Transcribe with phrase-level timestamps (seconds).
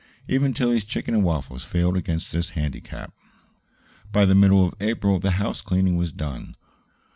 [0.27, 3.13] Even Tillie's chicken and waffles failed against this handicap.
[4.11, 6.55] By the middle of April the house cleaning was done.